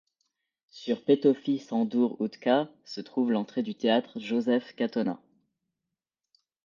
Sur 0.71 1.03
Petőfi 1.05 1.59
Sándor 1.59 2.15
utca 2.19 2.71
se 2.85 3.01
trouve 3.03 3.29
l'entrée 3.31 3.61
du 3.61 3.75
théâtre 3.75 4.17
József 4.19 4.73
Katona. 4.73 5.21